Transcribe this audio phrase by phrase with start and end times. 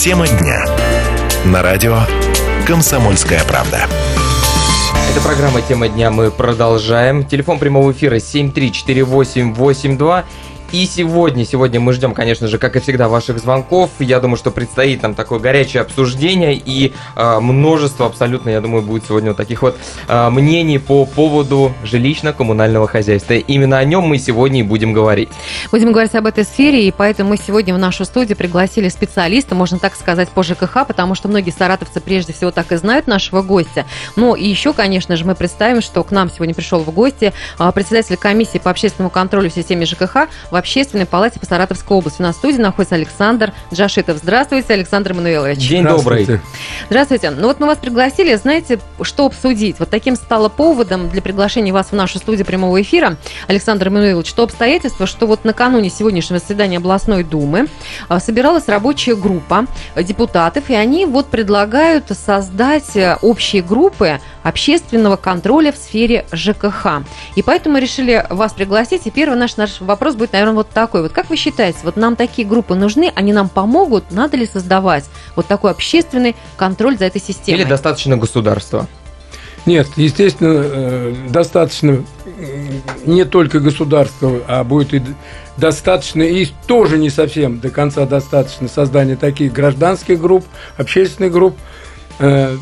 [0.00, 0.64] Тема дня.
[1.44, 1.98] На радио
[2.66, 3.86] «Комсомольская правда».
[5.10, 6.10] Это программа «Тема дня».
[6.10, 7.22] Мы продолжаем.
[7.22, 10.24] Телефон прямого эфира 7348882.
[10.72, 13.90] И сегодня, сегодня мы ждем, конечно же, как и всегда, ваших звонков.
[13.98, 19.04] Я думаю, что предстоит там такое горячее обсуждение и э, множество абсолютно, я думаю, будет
[19.04, 23.34] сегодня вот таких вот э, мнений по поводу жилищно-коммунального хозяйства.
[23.34, 25.28] Именно о нем мы сегодня и будем говорить.
[25.72, 29.80] Будем говорить об этой сфере, и поэтому мы сегодня в нашу студию пригласили специалиста, можно
[29.80, 33.86] так сказать, по ЖКХ, потому что многие саратовцы прежде всего так и знают нашего гостя.
[34.14, 37.32] Ну и еще, конечно же, мы представим, что к нам сегодня пришел в гости
[37.74, 40.28] председатель комиссии по общественному контролю в системе ЖКХ
[40.60, 42.20] Общественной палате по Саратовской области.
[42.20, 44.18] На студии находится Александр Джашитов.
[44.18, 45.66] Здравствуйте, Александр Мануилович.
[45.66, 46.38] День добрый.
[46.90, 47.30] Здравствуйте.
[47.30, 49.78] Ну вот мы вас пригласили, знаете, что обсудить?
[49.78, 53.16] Вот таким стало поводом для приглашения вас в нашу студию прямого эфира,
[53.48, 57.68] Александр Мануилович, что обстоятельство, что вот накануне сегодняшнего заседания областной думы
[58.08, 59.64] а, собиралась рабочая группа
[59.96, 67.02] депутатов, и они вот предлагают создать э, общие группы общественного контроля в сфере ЖКХ.
[67.34, 69.06] И поэтому мы решили вас пригласить.
[69.06, 71.02] И первый наш, наш вопрос будет, наверное, вот такой.
[71.02, 75.04] Вот как вы считаете, вот нам такие группы нужны, они нам помогут, надо ли создавать
[75.36, 77.60] вот такой общественный контроль за этой системой?
[77.60, 78.88] Или достаточно государства?
[79.66, 82.02] Нет, естественно, э, достаточно
[83.04, 85.02] не только государства, а будет и
[85.56, 90.46] достаточно, и тоже не совсем до конца достаточно создания таких гражданских групп,
[90.78, 91.56] общественных групп.
[92.18, 92.56] Э,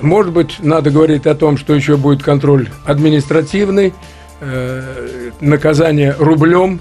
[0.00, 3.92] может быть, надо говорить о том, что еще будет контроль административный,
[4.40, 6.80] э, наказание рублем,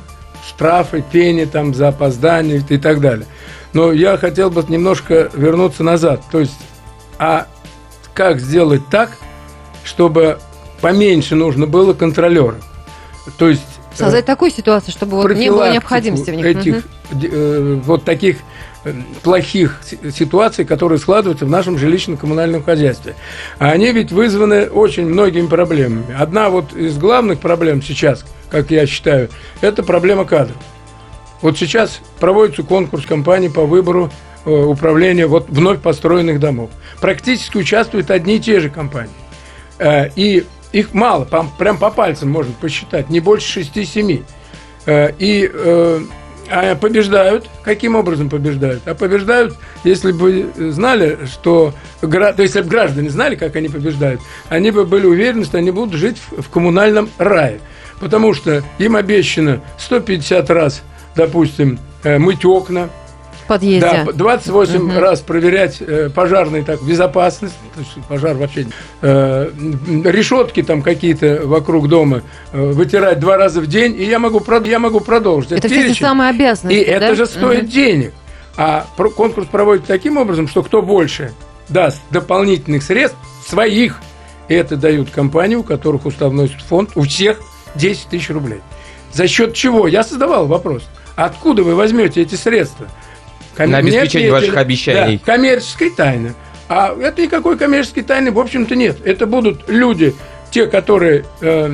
[0.49, 3.25] штрафы, пени там за опоздание и так далее.
[3.73, 6.21] Но я хотел бы немножко вернуться назад.
[6.31, 6.59] То есть,
[7.17, 7.47] а
[8.13, 9.11] как сделать так,
[9.83, 10.39] чтобы
[10.81, 12.65] поменьше нужно было контролеров?
[13.37, 13.61] То есть
[13.93, 16.45] создать э, такую ситуацию, чтобы вот не было необходимости в них.
[16.45, 16.75] Этих,
[17.11, 17.21] угу.
[17.21, 18.37] э, вот таких
[19.23, 19.81] плохих
[20.13, 23.15] ситуаций, которые складываются в нашем жилищно-коммунальном хозяйстве.
[23.57, 26.15] А они ведь вызваны очень многими проблемами.
[26.17, 29.29] Одна вот из главных проблем сейчас, как я считаю,
[29.61, 30.57] это проблема кадров.
[31.41, 34.11] Вот сейчас проводится конкурс компании по выбору
[34.45, 36.69] э, управления вот вновь построенных домов.
[36.99, 39.11] Практически участвуют одни и те же компании.
[39.77, 41.25] Э, и их мало,
[41.57, 44.23] прям по пальцам можно посчитать, не больше 6-7.
[44.85, 45.49] Э, и
[46.51, 47.47] а побеждают.
[47.63, 48.87] Каким образом побеждают?
[48.87, 51.73] А побеждают, если бы знали, что...
[52.01, 55.71] То есть, если бы граждане знали, как они побеждают, они бы были уверены, что они
[55.71, 57.59] будут жить в коммунальном рае.
[57.99, 60.83] Потому что им обещано 150 раз,
[61.15, 62.89] допустим, э, мыть окна,
[63.49, 64.05] подъезде.
[64.05, 64.99] Да, 28 угу.
[64.99, 67.55] раз проверять э, пожарный так, безопасность,
[68.07, 68.67] пожар вообще,
[69.01, 69.49] э,
[70.05, 72.21] решетки там какие-то вокруг дома
[72.53, 75.51] э, вытирать два раза в день, и я могу, я могу продолжить.
[75.51, 76.91] Это, все самые обязанности, И да?
[76.91, 77.71] это же стоит угу.
[77.71, 78.13] денег.
[78.55, 81.33] А конкурс проводит таким образом, что кто больше
[81.69, 83.17] даст дополнительных средств
[83.47, 83.99] своих,
[84.47, 87.39] это дают компании, у которых уставной фонд, у всех
[87.75, 88.59] 10 тысяч рублей.
[89.11, 89.87] За счет чего?
[89.87, 90.83] Я создавал вопрос.
[91.15, 92.87] Откуда вы возьмете эти средства?
[93.59, 93.71] Ком...
[93.71, 95.17] На обеспечение ваших обещаний.
[95.17, 96.33] Да, коммерческой тайны.
[96.69, 98.99] А это никакой коммерческой тайны, в общем-то, нет.
[99.03, 100.15] Это будут люди,
[100.49, 101.65] те, которые э,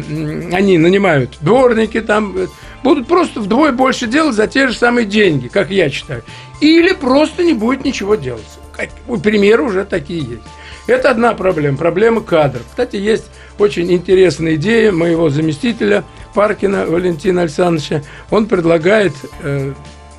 [0.51, 2.47] они нанимают, дворники там, э,
[2.83, 6.23] будут просто вдвое больше делать за те же самые деньги, как я считаю.
[6.59, 8.41] Или просто не будет ничего делать.
[8.75, 8.89] Как,
[9.21, 10.43] примеры уже такие есть.
[10.87, 12.63] Это одна проблема, проблема кадров.
[12.67, 13.25] Кстати, есть
[13.59, 16.03] очень интересная идея моего заместителя
[16.33, 18.01] Паркина Валентина Александровича.
[18.31, 19.13] Он предлагает
[19.43, 19.73] э,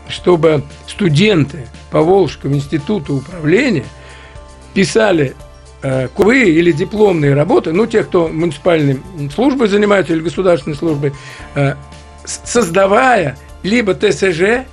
[0.08, 3.84] чтобы студенты Поволжского института управления
[4.74, 5.34] писали
[5.82, 9.00] э, курсы или дипломные работы, ну, те, кто муниципальной
[9.34, 11.12] службой занимаются или государственной службой,
[11.54, 11.74] э,
[12.24, 14.66] создавая либо ТСЖ,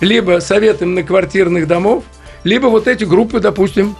[0.00, 2.04] либо советы многоквартирных домов,
[2.44, 3.96] либо вот эти группы, допустим,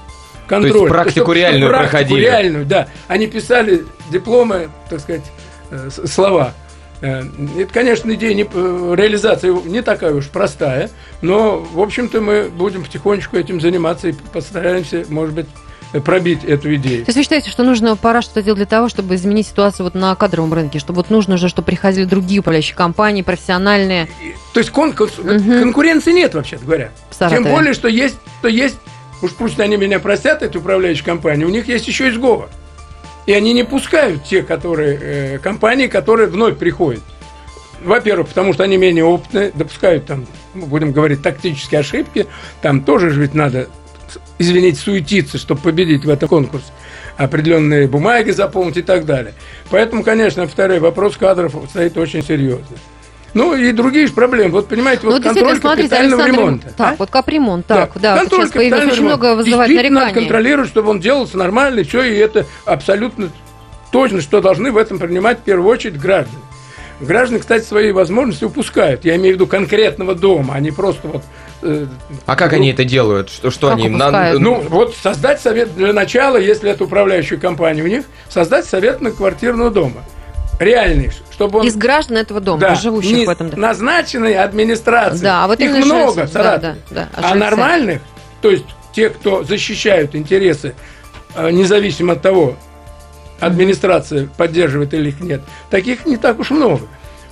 [0.46, 0.72] контроля.
[0.72, 2.20] То есть практику чтобы, реальную практику проходили.
[2.20, 2.88] реальную, да.
[3.08, 5.24] Они писали дипломы, так сказать,
[5.70, 6.54] э, слова–
[7.00, 10.90] это, конечно, идея не, э, реализация не такая уж простая,
[11.20, 15.46] но, в общем-то, мы будем потихонечку этим заниматься и постараемся, может быть,
[16.04, 17.04] пробить эту идею.
[17.04, 19.94] То есть вы считаете, что нужно пора что-то делать для того, чтобы изменить ситуацию вот
[19.94, 24.08] на кадровом рынке, чтобы вот нужно уже, чтобы приходили другие управляющие компании, профессиональные?
[24.52, 25.28] То есть конкурс, угу.
[25.28, 26.90] конкуренции нет, вообще говоря.
[27.18, 28.76] Тем более, что есть, что есть,
[29.22, 32.48] уж пусть они меня простят, эти управляющие компании, у них есть еще и сговор.
[33.26, 37.02] И они не пускают те которые, э, компании, которые вновь приходят.
[37.82, 42.26] Во-первых, потому что они менее опытные, допускают там, ну, будем говорить, тактические ошибки.
[42.62, 43.68] Там тоже же ведь надо,
[44.38, 46.72] извините, суетиться, чтобы победить в этом конкурсе.
[47.16, 49.34] Определенные бумаги заполнить и так далее.
[49.70, 52.76] Поэтому, конечно, второй вопрос кадров стоит очень серьезно.
[53.34, 54.50] Ну и другие же проблемы.
[54.52, 56.72] Вот понимаете, Ну, вот контроль капитального Александр, ремонта.
[56.76, 56.96] Так, а?
[56.98, 59.26] вот капремонт, так, да, контроль сейчас появилось, капитального очень ремонта.
[59.26, 60.26] много вызывает Действительно надо нареканий.
[60.28, 63.28] контролировать, чтобы он делался нормально, и все, и это абсолютно
[63.92, 66.38] точно, что должны в этом принимать в первую очередь граждане.
[66.98, 69.04] Граждане, кстати, свои возможности упускают.
[69.04, 71.22] Я имею в виду конкретного дома, а не просто вот...
[71.60, 71.86] э,
[72.24, 73.28] А как ну, они это делают?
[73.28, 73.88] Что, что они...
[73.90, 74.40] упускают?
[74.40, 79.10] Ну, вот создать совет для начала, если это управляющая компания у них, создать совет на
[79.10, 80.02] квартирного дома.
[80.58, 81.66] Реальный, чтобы он...
[81.66, 83.60] Из граждан этого дома, Да, живущих не в этом доме.
[83.60, 85.22] назначенные администрацией.
[85.22, 88.00] Да, а вот их много жильцы, да, да, да, а а нормальных,
[88.40, 90.74] то есть те, кто защищают интересы,
[91.34, 92.56] э, независимо от того,
[93.38, 96.82] администрация поддерживает или их нет, таких не так уж много.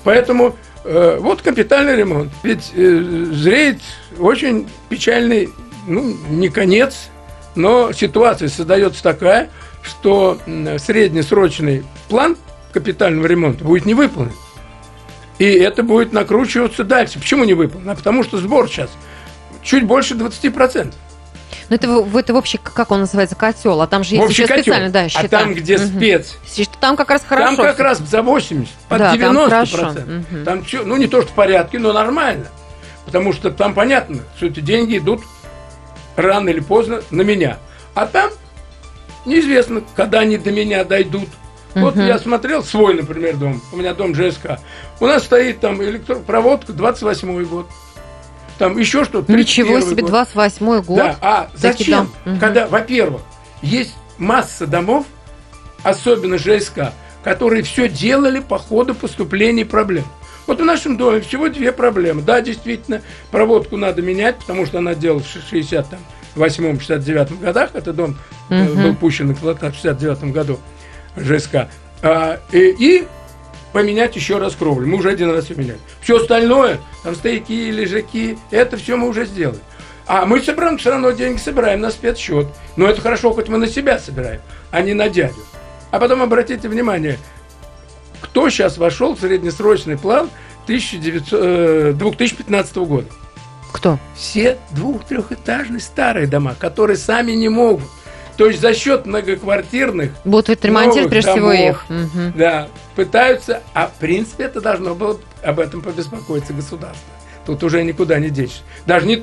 [0.02, 0.54] Поэтому
[0.84, 2.30] э, вот капитальный ремонт.
[2.42, 2.98] Ведь э,
[3.32, 3.80] зреет
[4.18, 5.48] очень печальный,
[5.86, 7.08] ну, не конец,
[7.54, 9.48] но ситуация создается такая,
[9.82, 10.38] что
[10.78, 12.36] среднесрочный план
[12.74, 14.32] капитального ремонта будет не выполнен.
[15.38, 17.18] И это будет накручиваться дальше.
[17.18, 17.88] Почему не выполнен?
[17.90, 18.90] А потому что сбор сейчас
[19.62, 20.92] чуть больше 20%.
[21.70, 24.46] Ну, это, в- это вообще, как он называется, котел, а там же есть Общий еще
[24.48, 24.62] котел.
[24.74, 25.28] специально, да, а счета.
[25.28, 25.86] там, где Мгм.
[25.86, 26.36] спец,
[26.80, 27.56] Там как раз хорошо.
[27.56, 29.70] там как раз за 80, под Да, там 90%.
[29.70, 30.00] хорошо.
[30.06, 30.44] Мгм.
[30.44, 32.46] Там ну не то, что в порядке, но нормально.
[33.06, 35.22] Потому что там понятно, что эти деньги идут
[36.16, 37.58] рано или поздно на меня.
[37.94, 38.30] А там
[39.24, 41.28] неизвестно, когда они до меня дойдут.
[41.74, 42.06] Вот Мгм.
[42.06, 43.60] я смотрел свой, например, дом.
[43.72, 44.58] У меня дом ЖСК.
[45.00, 47.66] У нас стоит там электропроводка 28 год.
[48.58, 49.32] Там еще что-то.
[49.32, 50.10] Ничего 31-й себе, год.
[50.10, 50.96] 28 год.
[50.96, 52.10] Да, а зачем?
[52.24, 52.38] Мгм.
[52.38, 53.22] Когда, во-первых,
[53.62, 55.06] есть масса домов,
[55.82, 56.92] особенно ЖСК,
[57.24, 60.04] которые все делали по ходу поступлений проблем.
[60.46, 62.22] Вот в нашем доме всего две проблемы.
[62.22, 63.00] Да, действительно,
[63.30, 65.52] проводку надо менять, потому что она делалась в
[66.36, 67.70] 68-69 годах.
[67.74, 68.16] Это дом
[68.50, 68.82] Мгм.
[68.82, 70.60] был пущен в эксплуатацию в 69 году
[71.16, 71.68] ЖСК.
[72.02, 73.08] А, и, и
[73.72, 74.86] поменять еще раз кровлю.
[74.86, 75.78] Мы уже один раз ее меняли.
[76.00, 79.58] Все остальное, там стояки, лежаки, это все мы уже сделали.
[80.06, 82.46] А мы собираем все равно деньги, собираем на спецсчет.
[82.76, 84.40] Но это хорошо, хоть мы на себя собираем,
[84.70, 85.42] а не на дядю.
[85.90, 87.18] А потом обратите внимание,
[88.20, 90.30] кто сейчас вошел в среднесрочный план
[90.64, 93.06] 1900, э, 2015 года?
[93.72, 93.98] Кто?
[94.14, 97.88] Все двух-трехэтажные старые дома, которые сами не могут.
[98.36, 101.68] То есть за счет многоквартирных Будут отремонтировать Новых прежде всего домов.
[101.68, 101.84] их.
[101.88, 102.32] Мгм.
[102.36, 106.98] да, пытаются, а в принципе это должно было об этом побеспокоиться государство.
[107.46, 108.62] Тут уже никуда не денешься.
[108.86, 109.22] Даже не...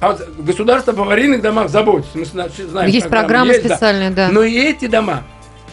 [0.00, 2.16] А вот государство об аварийных домах заботится.
[2.18, 3.74] Мы зна- знаем, Есть программы есть, да.
[3.76, 4.28] специальные, да.
[4.30, 5.24] Но и эти дома,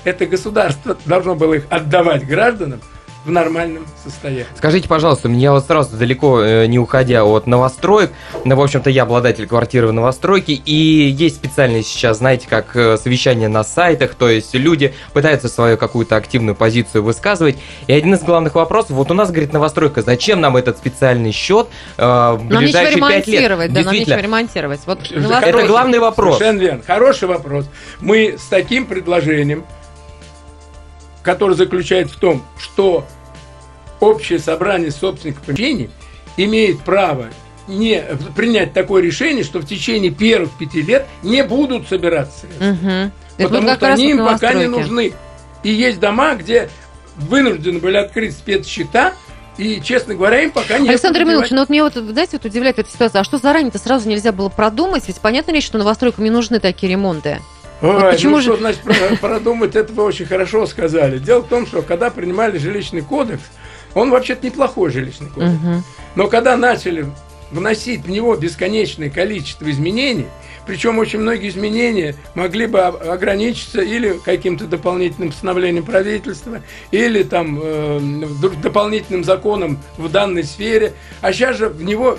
[0.04, 2.82] это государство должно было их отдавать гражданам
[3.26, 4.46] в нормальном состоянии.
[4.56, 8.12] Скажите, пожалуйста, мне вот сразу далеко э, не уходя от новостроек,
[8.44, 10.74] ну, в общем-то, я обладатель квартиры в новостройке, и
[11.10, 16.16] есть специальные сейчас, знаете, как э, совещания на сайтах, то есть люди пытаются свою какую-то
[16.16, 17.58] активную позицию высказывать,
[17.88, 21.68] и один из главных вопросов, вот у нас, говорит, новостройка, зачем нам этот специальный счет
[21.98, 23.42] э, в Нам ближайшие пять лет?
[23.42, 24.82] ремонтировать, да, нам нечего ремонтировать.
[24.86, 26.38] Вот это главный вопрос.
[26.38, 26.84] Совершенно верно.
[26.86, 27.66] Хороший вопрос.
[28.00, 29.66] Мы с таким предложением,
[31.26, 33.06] которое заключается в том, что
[34.00, 35.90] общее собрание собственников помещений
[36.38, 37.26] имеет право
[37.68, 38.04] не
[38.36, 43.12] принять такое решение, что в течение первых пяти лет не будут собираться средства.
[43.38, 45.14] Будет Потому что они им пока не нужны.
[45.64, 46.70] И есть дома, где
[47.16, 49.14] вынуждены были открыть спецсчета,
[49.58, 52.78] и, честно говоря, им пока не Александр Емельянович, ну вот меня вот, знаете, вот удивляет
[52.78, 53.22] эта ситуация.
[53.22, 55.08] А что заранее-то сразу нельзя было продумать?
[55.08, 57.40] Ведь понятно ли, что новостройкам не нужны такие ремонты?
[57.82, 61.18] Ой, Вот почему ну же- что значит про- продумать, это вы очень хорошо сказали.
[61.20, 63.44] Дело в том, что когда принимали жилищный кодекс,
[63.94, 65.54] он вообще-то неплохой жилищный кодекс.
[65.62, 65.84] Мгм.
[66.16, 67.06] Но когда начали
[67.52, 70.28] вносить в него бесконечное количество изменений,
[70.66, 78.00] причем очень многие изменения могли бы ограничиться или каким-то дополнительным постановлением правительства, или там э,
[78.64, 82.18] дополнительным законом в данной сфере, а сейчас же в него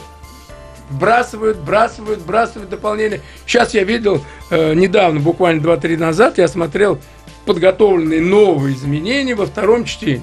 [0.90, 3.20] вбрасывают, бросают, бросают дополнения.
[3.46, 6.98] Сейчас я видел э, недавно, буквально 2-3 назад, я смотрел
[7.44, 10.22] подготовленные новые изменения во втором чтении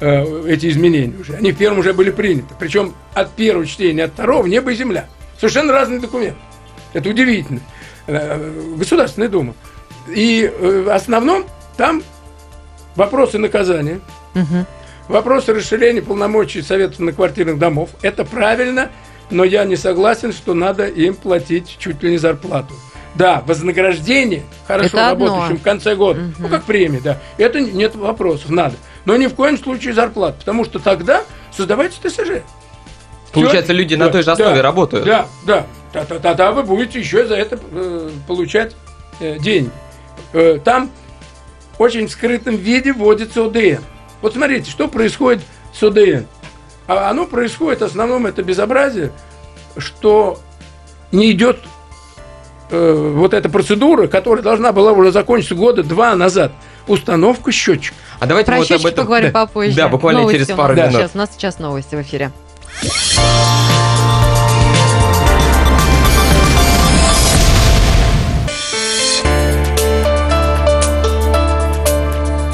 [0.00, 1.34] э, эти изменения уже.
[1.34, 2.54] Они в первом уже были приняты.
[2.58, 5.06] Причем от первого чтения, от второго небо и земля.
[5.38, 6.36] Совершенно разный документ.
[6.92, 7.60] Это удивительно.
[8.06, 9.54] Э, Государственная Дума.
[10.08, 11.44] И э, в основном
[11.76, 12.02] там
[12.96, 14.00] вопросы наказания,
[14.34, 14.66] Мгм.
[15.08, 17.90] вопросы расширения полномочий Советов на квартирных домов.
[18.02, 18.90] Это правильно,
[19.32, 22.74] но я не согласен, что надо им платить чуть ли не зарплату.
[23.14, 25.26] Да, вознаграждение хорошо Это одно.
[25.26, 27.18] работающим в конце года, ну как премия, да.
[27.36, 28.76] Это нет вопросов, надо.
[29.04, 31.22] Но ни в коем случае зарплату, потому что тогда
[31.54, 32.42] создавайте ТСЖ.
[33.32, 35.04] Получается, люди на Да, той же основе да, работают.
[35.04, 35.66] Да, да.
[35.92, 38.74] Тогда вы будете еще за это э, получать
[39.20, 39.70] э, деньги.
[40.32, 40.90] Э, там
[41.78, 43.82] очень в скрытом виде вводится ОДН.
[44.22, 45.42] Вот смотрите, что происходит
[45.74, 46.24] с ОДН.
[46.86, 49.12] А оно происходит, в основном это безобразие,
[49.76, 50.38] что
[51.12, 51.58] не идет
[52.70, 56.52] э, вот эта процедура, которая должна была уже закончиться года два назад.
[56.88, 57.94] Установка счетчика.
[58.18, 59.04] А давайте Про мы вот об счетчик этом...
[59.04, 59.46] поговорим Да.
[59.46, 59.76] попозже.
[59.76, 60.92] Да, буквально Новости через пару минут.
[60.92, 62.32] Сейчас, у нас сейчас новости в эфире.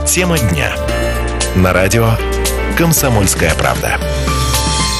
[0.07, 0.73] Тема дня.
[1.55, 2.11] На радио
[2.77, 3.99] «Комсомольская правда».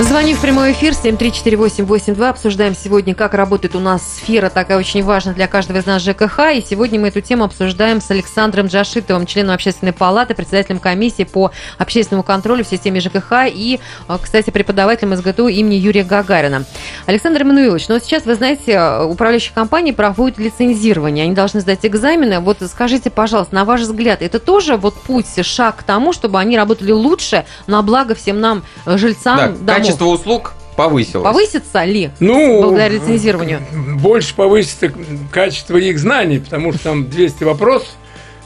[0.01, 2.29] Звони в прямой эфир 7348882.
[2.29, 6.39] Обсуждаем сегодня, как работает у нас сфера, такая очень важная для каждого из нас ЖКХ.
[6.55, 11.51] И сегодня мы эту тему обсуждаем с Александром Джашитовым, членом общественной палаты, председателем комиссии по
[11.79, 16.65] общественному контролю в системе ЖКХ и, э, кстати, преподавателем СГТУ имени Юрия Гагарина.
[17.07, 22.39] Александр Эммануилович, ну сейчас, вы знаете, управляющие компании проводят лицензирование, они должны сдать экзамены.
[22.39, 26.57] Вот скажите, пожалуйста, на ваш взгляд, это тоже вот путь, шаг к тому, чтобы они
[26.57, 29.88] работали лучше на благо всем нам, э, жильцам Да, домов?
[29.89, 31.25] Качество услуг повысилось.
[31.25, 32.11] Повысится ли?
[32.21, 33.61] Ну, Благодаря лицензированию.
[34.01, 34.93] Больше повысится
[35.33, 37.89] качество их знаний, потому что там 200 вопросов,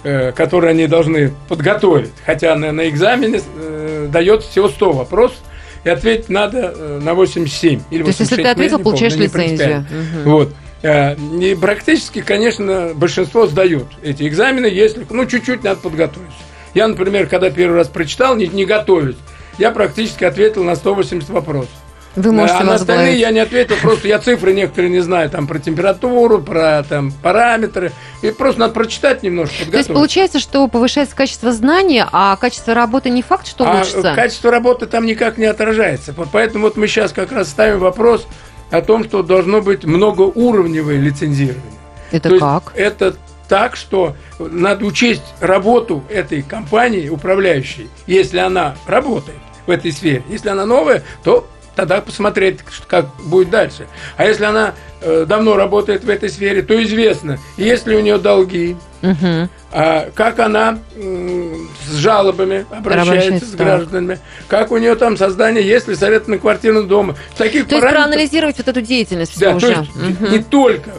[0.02, 2.10] э, которые они должны подготовить.
[2.24, 5.36] Хотя на, на экзамене э, дается всего 100 вопросов,
[5.84, 8.84] и ответить надо э, на 87 или То есть, если 86, ты ну, ответил, не
[8.84, 9.86] помню, получаешь лицензию.
[9.90, 10.30] Мгм.
[10.30, 10.54] Вот.
[10.82, 16.38] Э, И практически, конечно, большинство сдают эти экзамены, если, ну, чуть-чуть надо подготовиться.
[16.74, 19.16] Я, например, когда первый раз прочитал, не, не готовясь,
[19.58, 21.70] я практически ответил на 180 вопросов.
[22.14, 25.46] Вы можете а на остальные я не ответил, просто я цифры некоторые не знаю, там
[25.46, 27.92] про температуру, про там параметры.
[28.20, 33.08] И просто надо прочитать немножко, То есть получается, что повышается качество знания, а качество работы
[33.08, 34.14] не факт, что а улучшится.
[34.14, 36.12] качество работы там никак не отражается.
[36.14, 38.26] Вот Поэтому вот мы сейчас как раз ставим вопрос
[38.70, 41.62] о том, что должно быть многоуровневое лицензирование.
[42.10, 42.72] Это То как?
[42.74, 43.14] Это
[43.48, 50.22] так, что надо учесть работу этой компании управляющей, если она работает в этой сфере.
[50.28, 53.86] Если она новая, то тогда посмотреть, как будет дальше.
[54.16, 58.18] А если она э, давно работает в этой сфере, то известно, есть ли у нее
[58.18, 59.48] долги, Мгм.
[59.72, 63.58] а как она м, с жалобами обращается Обращается, с так.
[63.66, 64.18] гражданами,
[64.48, 67.14] как у нее там создание, есть ли совет на квартирном доме.
[67.36, 69.80] Таких То есть проанализировать вот эту деятельность да, всю то уже.
[69.80, 70.30] есть Мгм.
[70.30, 70.90] не только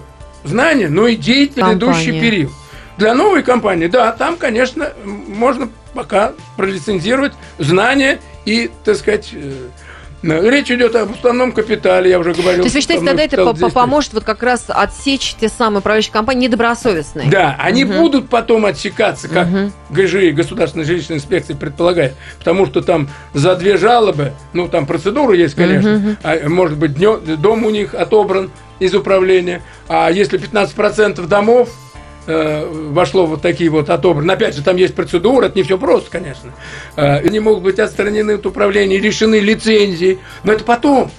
[0.43, 1.93] знания, но и деятельный Компания.
[1.93, 2.51] идущий период.
[2.97, 9.51] Для новой компании, да, там, конечно, можно пока пролицензировать знания и, так сказать, э,
[10.23, 12.59] речь идет об уставном капитале, я уже говорил.
[12.61, 16.13] То есть вы считаете, тогда это здесь- поможет вот как раз отсечь те самые управляющие
[16.13, 17.29] компании недобросовестные?
[17.29, 17.97] Да, они Мгм.
[17.97, 19.73] будут потом отсекаться, как Мгм.
[19.89, 22.13] ГЖИ, Государственная жилищная инспекция, предполагает.
[22.39, 26.17] Потому что там за две жалобы, ну там процедура есть, конечно, Мгм.
[26.23, 28.49] а, может быть, днё- дом у них отобран
[28.79, 31.69] из управления, а если 15% домов
[32.27, 34.31] э, вошло вот такие вот отобраны.
[34.31, 36.51] Опять же, там есть процедура, это не все просто, конечно.
[36.95, 41.11] Э, Они могут быть отстранены от управления, лишены лицензии, но это потом.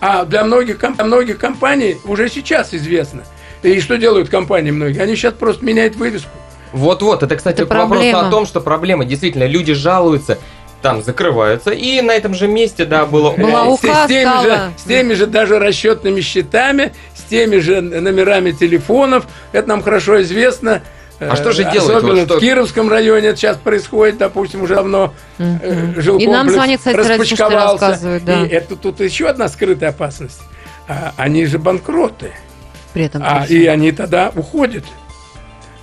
[0.00, 3.22] А для многих, для многих компаний уже сейчас известно.
[3.62, 5.00] И что делают компании многие?
[5.02, 6.30] Они сейчас просто меняют вывеску.
[6.72, 8.28] Вот-вот, это, кстати, Это к вопросу проблема.
[8.28, 10.38] о том, что проблема, действительно, люди жалуются,
[10.80, 13.32] там закрываются, и на этом же месте, да, было...
[13.32, 14.42] Была О, С- с, теми стала.
[14.44, 16.94] же, с теми же даже расчетными счетами,
[17.30, 19.26] теми же номерами телефонов.
[19.52, 20.82] Это нам хорошо известно.
[21.20, 21.90] А что же Э, делать?
[21.96, 26.00] Особенно Вот что- в Кировском районе это сейчас происходит, допустим, уже давно э, Мгм.
[26.00, 27.72] жилкомплекс И нам звонят, кстати, распочковался.
[27.86, 28.44] рассказывают, да.
[28.44, 30.40] И это тут еще одна скрытая опасность.
[30.88, 32.32] А, они же банкроты.
[32.94, 34.84] При этом А, и они тогда уходят.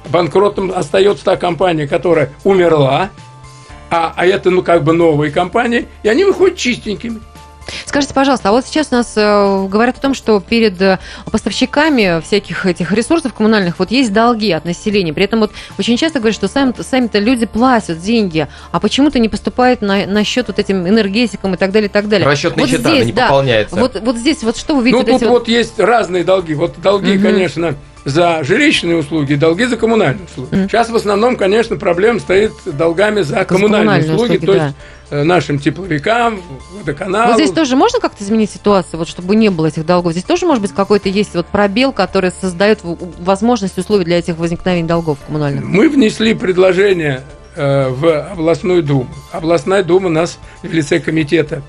[0.10, 3.10] Банкротом остается та компания, которая умерла,
[3.92, 7.20] а, а это, ну, как бы новые компании, и они выходят чистенькими.
[7.88, 11.00] Скажите, пожалуйста, а вот сейчас у нас э, говорят о том, что перед э,
[11.32, 15.14] поставщиками всяких этих ресурсов коммунальных вот есть долги от населения.
[15.14, 19.30] При этом вот очень часто говорят, что сами, сами-то люди платят деньги, а почему-то не
[19.30, 22.28] поступает на, на счет вот этим энергетикам и так далее, и так далее.
[22.28, 23.76] Расчетные вот счета здесь, не да, пополняются.
[23.78, 25.06] Вот, вот здесь вот что вы видите?
[25.06, 26.56] Ну, вот тут эти вот есть разные долги.
[26.56, 27.24] Вот долги, Мгм.
[27.24, 30.56] конечно, за жилищные услуги, долги за коммунальные услуги.
[30.56, 30.70] Мгм.
[30.70, 34.66] Сейчас в основном, конечно, проблема стоит с долгами за коммунальные, коммунальные услуги, услуги, то да.
[34.66, 34.76] есть
[35.10, 36.42] нашим тепловикам,
[36.74, 37.28] водоканалу.
[37.32, 40.12] Вот здесь тоже можно как-то изменить ситуацию, вот чтобы не было этих долгов?
[40.12, 44.88] Здесь тоже, может быть, какой-то есть вот пробел, который создает возможность, условия для этих возникновений
[44.88, 45.64] долгов коммунальных?
[45.64, 47.22] Мы внесли предложение
[47.56, 49.08] э, в областную думу.
[49.32, 51.62] Областная дума нас в лице комитета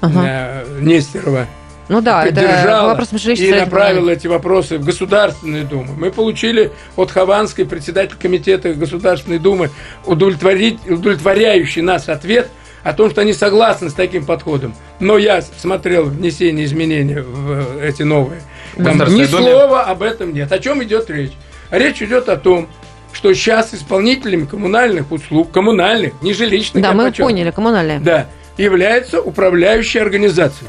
[0.00, 0.22] Ага.
[0.26, 1.46] э, Нестерова
[1.88, 5.94] Ну да, это поддержала вопрос и направила эти вопросы в Государственную Думу.
[5.96, 9.70] Мы получили от Хованской, председатель комитета Государственной Думы,
[10.06, 12.48] удовлетворить, удовлетворяющий нас ответ
[12.84, 14.74] о том, что они согласны с таким подходом.
[15.00, 18.42] Но я смотрел внесение изменений в эти новые.
[18.76, 19.26] Там ни Думе?
[19.26, 20.52] слова об этом нет.
[20.52, 21.32] О чем идет речь?
[21.70, 22.68] Речь идет о том,
[23.12, 28.00] что сейчас исполнителями коммунальных услуг, коммунальных, не жилищных, Да, мы подчеркиваю, поняли, коммунальные.
[28.00, 28.26] да,
[28.58, 30.68] является управляющей организацией.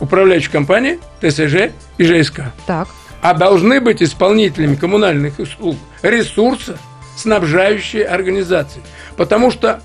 [0.00, 2.42] Управляющей компанией, ТСЖ и ЖСК.
[2.66, 2.88] Так.
[3.20, 6.78] А должны быть исполнителями коммунальных услуг ресурса,
[7.16, 8.80] снабжающие организации.
[9.16, 9.80] Потому что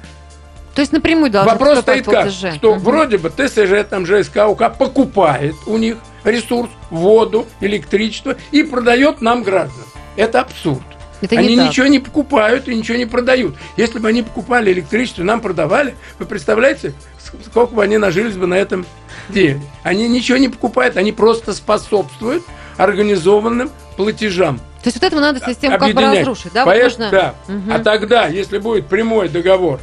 [0.78, 2.52] То есть напрямую должны Вопрос стоит как, платежи.
[2.52, 2.84] что Мгм.
[2.84, 9.42] вроде бы ТСЖ, там ЖСК, УК покупает у них ресурс, воду, электричество и продает нам
[9.42, 9.88] гражданам.
[10.18, 10.84] Это абсурд.
[11.20, 11.70] Это не они так.
[11.70, 13.56] ничего не покупают и ничего не продают.
[13.76, 18.46] Если бы они покупали электричество, нам продавали, вы представляете, ск- сколько бы они нажились бы
[18.46, 18.86] на этом
[19.30, 19.60] деле.
[19.82, 22.44] Они ничего не покупают, они просто способствуют
[22.78, 24.60] организованным платежам.
[24.84, 26.66] То есть вот этому надо систему как бы разрушить, да?
[26.66, 27.36] Вот Поэт- нужно да.
[27.48, 27.72] Мгм.
[27.74, 29.80] А тогда, если будет прямой договор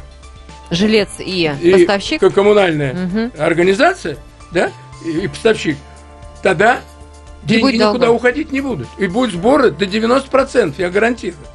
[0.69, 2.33] жилец и, и поставщик.
[2.33, 3.31] коммунальная Мгм.
[3.37, 4.17] организация,
[4.51, 4.71] да,
[5.05, 5.77] и, поставщик,
[6.41, 6.79] тогда
[7.43, 8.87] деньги будет никуда уходить не будут.
[8.97, 11.45] И будут сборы до 90%, я гарантирую.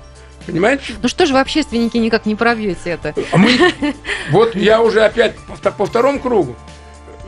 [0.46, 0.94] Понимаете?
[1.02, 3.14] Ну что же вы, общественники, никак не пробьете это?
[3.30, 3.50] А мы,
[4.30, 6.56] вот я уже опять по, по второму кругу.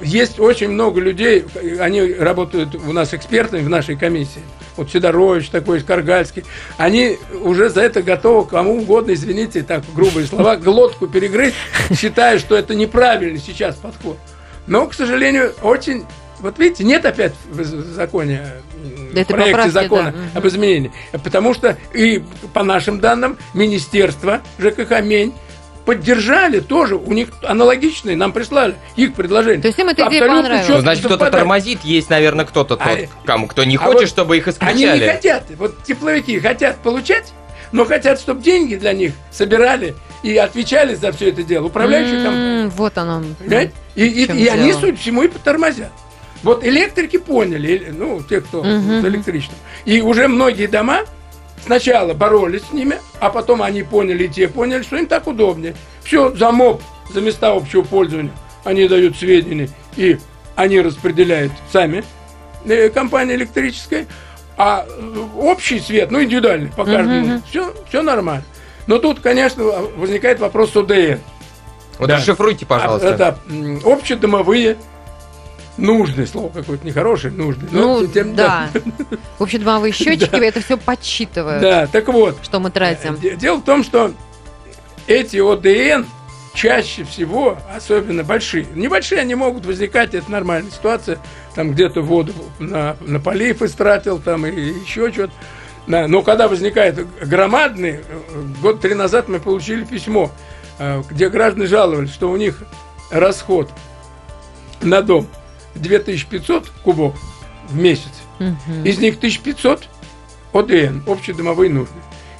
[0.01, 1.45] Есть очень много людей,
[1.79, 4.43] они работают у нас экспертами в нашей комиссии.
[4.77, 6.45] Вот Сидорович такой, Каргальский.
[6.79, 11.55] Они уже за это готовы кому угодно, извините, так грубые слова, глотку перегрызть,
[11.97, 14.19] считая, что это неправильный сейчас подход.
[14.67, 16.05] Но, к сожалению, очень...
[16.41, 17.63] Вот видите, нет опять в
[17.93, 18.43] законе,
[19.13, 20.91] Да в проекте поправки, закона да, об изменении.
[21.13, 22.21] Потому что и
[22.53, 25.33] по нашим данным, Министерство ЖКХ Мень
[25.85, 29.61] поддержали тоже, у них аналогичные, нам прислали их предложение.
[29.61, 30.69] То есть им эта идея Абсолютно понравилась.
[30.69, 34.09] Ну, значит, кто-то тормозит, есть, наверное, кто-то тот, А- кому, кто не а хочет, вот
[34.09, 35.11] чтобы их Они не исключали.
[35.13, 37.33] хотят, вот тепловики хотят получать,
[37.73, 41.67] но хотят, чтобы деньги для них собирали и отвечали за все это дело.
[41.67, 42.63] Управляющие компании.
[42.65, 43.23] М, Вот оно.
[43.39, 43.73] Понимаете?
[43.95, 44.81] И, и- и они, дело?
[44.93, 45.91] по всему, и тормозят.
[46.43, 49.01] Вот электрики поняли, ну, те, кто Мгм.
[49.01, 49.59] с электричеством.
[49.85, 51.01] И уже многие дома
[51.65, 55.75] сначала боролись с ними, а потом они поняли, и те поняли, что им так удобнее.
[56.03, 58.33] Все, за МОП, за места общего пользования,
[58.65, 60.19] они дают сведения, и
[60.57, 62.05] они распределяют сами,
[62.65, 64.07] э, компания электрическая,
[64.57, 67.43] а э, общий свет, ну, индивидуальный по каждому, Мгм.
[67.49, 68.45] все, все нормально.
[68.87, 69.65] Но тут, конечно,
[69.97, 71.19] возникает вопрос ОДН.
[71.99, 72.17] Вот Да.
[72.17, 73.09] расшифруйте, пожалуйста.
[73.09, 74.77] А, Это м, общедомовые
[75.77, 77.69] нужные, слово какое-то нехорошее, нужные.
[77.73, 78.69] Ну, но тем- да.
[79.39, 83.17] Общедомовые счетчики это все подсчитывают, Да, так вот, что мы тратим.
[83.17, 84.13] де- дело в том, что
[85.07, 86.07] эти ОДН
[86.55, 91.19] чаще всего, особенно большие, небольшие они могут возникать, это нормальная ситуация,
[91.55, 95.33] там где-то воду на, на полив истратил, там и еще что-то.
[95.87, 100.31] Да, но когда возникает громадный, э, год три назад мы получили письмо,
[100.79, 102.63] э, где граждане жаловались, что у них
[103.11, 103.71] расход
[104.81, 105.27] на дом
[105.75, 107.15] 2500 кубов
[107.69, 108.11] в месяц.
[108.39, 108.85] Мгм.
[108.85, 109.89] Из них 1500
[110.53, 111.95] ОДН, общедомовые нужды.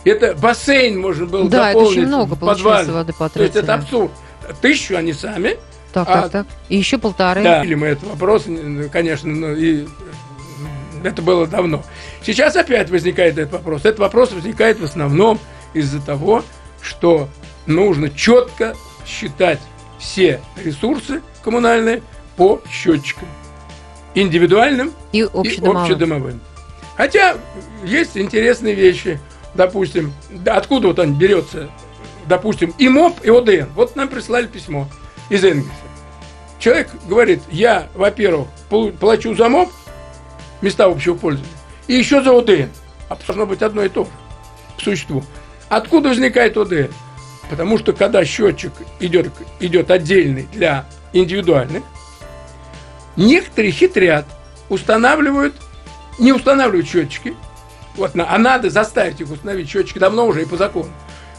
[0.05, 2.91] Это бассейн можно было Да, это заполнить очень много подвале.
[2.93, 3.71] воды То есть это потратили.
[3.71, 4.11] абсурд.
[4.61, 5.57] Тысячу они сами.
[5.93, 6.47] Так, а- так, так.
[6.69, 7.43] И еще полторы.
[7.43, 7.63] Да.
[7.63, 8.47] Или мы этот вопрос,
[8.91, 9.87] конечно, ну, и
[11.05, 11.83] это было давно.
[12.25, 13.83] Сейчас опять возникает этот вопрос.
[13.85, 15.39] Этот вопрос возникает в основном
[15.75, 16.43] из-за того,
[16.81, 17.29] что
[17.67, 18.75] нужно четко
[19.07, 19.61] считать
[19.99, 22.03] все ресурсы коммунальные
[22.37, 23.29] по счетчикам.
[24.15, 25.83] Индивидуальным И и общедомовым.
[25.83, 26.41] общедомовым.
[26.97, 27.37] Хотя
[27.85, 29.19] есть интересные вещи.
[29.55, 31.71] Допустим, да, откуда вот он берется,
[32.27, 33.71] допустим, и МОП, и ОДН.
[33.75, 34.89] Вот нам прислали письмо
[35.29, 35.71] из Энгельса.
[36.59, 38.49] Человек говорит, я, во-первых,
[39.01, 39.71] плачу за МОП,
[40.61, 41.53] места общего пользования,
[41.87, 42.69] и еще за ОДН.
[43.09, 44.11] А должно быть одно и то же
[44.77, 45.25] по существу.
[45.69, 46.93] Откуда возникает ОДН?
[47.51, 51.83] Потому что когда счетчик идет, идет отдельный для индивидуальных,
[53.17, 54.25] некоторые хитрят,
[54.69, 55.55] устанавливают,
[56.19, 57.35] не устанавливают счетчики,
[57.97, 60.89] вот, а надо заставить их установить счетчики давно уже и по закону.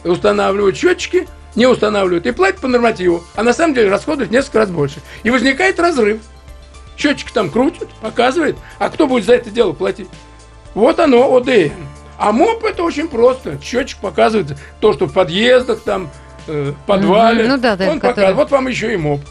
[0.03, 4.69] Устанавливают счетчики, не устанавливают и платят по нормативу, а на самом деле расходуют несколько раз
[4.69, 4.99] больше.
[5.23, 6.21] И возникает разрыв.
[6.97, 10.09] Счетчики там крутят, показывает, а кто будет за это дело платить?
[10.75, 11.71] Вот оно, ОДН.
[12.19, 13.59] А МОП это очень просто.
[13.61, 16.11] Счетчик показывает то, что в подъездах, там,
[16.47, 17.47] э, подвале.
[17.47, 18.35] Ну да, да, Он который- показывает.
[18.37, 19.21] Вот вам еще и МОП.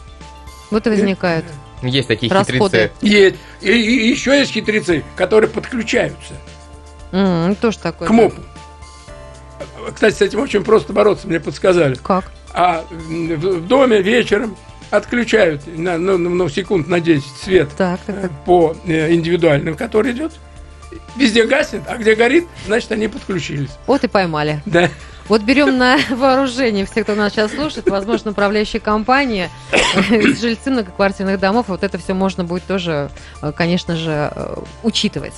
[0.70, 1.44] Вот и возникают.
[1.82, 2.58] Есть такие Расходы.
[2.58, 2.90] хитрецы.
[3.00, 3.36] Есть.
[3.60, 6.34] И, и еще есть хитрецы, которые подключаются
[7.12, 8.08] ну, тоже такое.
[8.08, 8.16] к да.
[8.16, 8.40] МОПу.
[9.94, 11.94] Кстати, с этим очень просто бороться, мне подсказали.
[12.02, 12.30] Как?
[12.54, 14.56] А в в доме вечером
[14.90, 18.30] отключают на, ну, ну, ну, секунд на 10 свет Так, так, э, так.
[18.44, 20.32] по э, индивидуальным, который идет.
[21.16, 23.70] Везде гаснет, а где горит, значит, они подключились.
[23.86, 24.62] Вот и поймали.
[24.66, 24.90] Да.
[25.28, 29.50] Вот берем на вооружение всех, кто нас сейчас слушает, возможно, управляющие компании,
[30.08, 35.35] жильцы многоквартирных домов, вот это все можно будет тоже, э, конечно же, э, учитывать.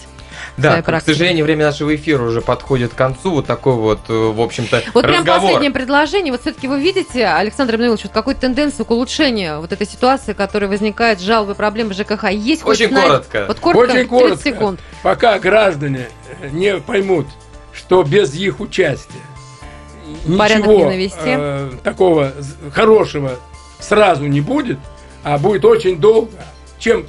[0.57, 3.31] Да, к сожалению, время нашего эфира уже подходит к концу.
[3.31, 5.41] Вот такой вот, э, в общем-то, Вот прям разговор.
[5.43, 6.33] последнее предложение.
[6.33, 10.69] Вот все-таки вы видите, Александр Эммануилович, вот какую-то тенденцию к улучшению вот этой ситуации, которая
[10.69, 12.31] возникает, жалобы, проблемы ЖКХ.
[12.31, 13.45] Есть хоть Очень на- коротко.
[13.49, 14.43] Вот коротко, Очень 30 коротко.
[14.45, 14.81] секунд.
[15.03, 16.09] Пока граждане
[16.53, 17.27] не поймут,
[17.73, 19.21] что без их участия
[20.39, 20.93] Порядок ничего
[21.25, 22.33] э, такого
[22.73, 23.39] хорошего
[23.81, 24.79] сразу не будет,
[25.23, 26.33] а будет очень долго,
[26.79, 27.07] чем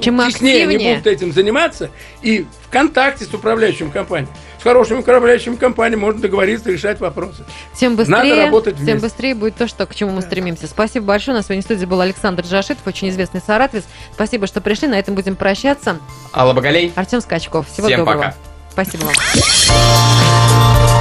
[0.00, 1.90] Чем мы теснее они будут этим заниматься,
[2.22, 4.30] и в контакте с управляющим компанией.
[4.58, 7.44] С хорошими управляющими компаниями можно договориться, решать вопросы.
[7.74, 9.00] Тем быстрее, Надо работать тем вместе.
[9.02, 10.68] быстрее будет то, что, к чему мы стремимся.
[10.68, 11.34] Спасибо большое.
[11.34, 13.84] У нас сегодня в студии был Александр Джашитов, очень известный саратовец.
[14.12, 14.86] Спасибо, что пришли.
[14.86, 15.98] На этом будем прощаться.
[16.32, 16.92] Алла Багалей.
[16.94, 17.66] Артем Скачков.
[17.68, 18.18] Всего Всем доброго.
[18.18, 18.34] пока.
[18.70, 20.91] Спасибо вам.